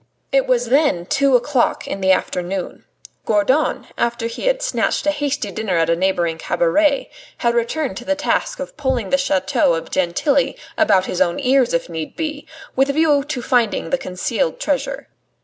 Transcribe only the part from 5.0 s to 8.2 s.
a hasty dinner at a neighbouring cabaret, had returned to the